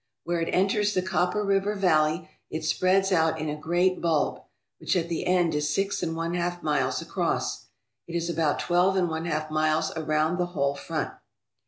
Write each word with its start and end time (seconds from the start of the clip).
Where 0.23 0.41
it 0.41 0.49
enters 0.51 0.95
the 0.95 1.03
Copper 1.03 1.43
River 1.43 1.75
valley 1.75 2.27
it 2.49 2.65
spreads 2.65 3.11
out 3.11 3.39
in 3.39 3.49
a 3.49 3.55
great 3.55 4.01
bulb, 4.01 4.41
which 4.79 4.95
at 4.95 5.09
the 5.09 5.27
end 5.27 5.53
is 5.53 5.71
six 5.71 6.01
and 6.01 6.15
one 6.15 6.33
half 6.33 6.63
miles 6.63 7.03
across. 7.03 7.67
It 8.07 8.15
is 8.15 8.27
about 8.27 8.57
twelve 8.59 8.95
and 8.95 9.09
one 9.09 9.25
half 9.25 9.51
miles 9.51 9.91
around 9.95 10.39
the 10.39 10.47
whole 10.57 10.73
front. 10.73 11.11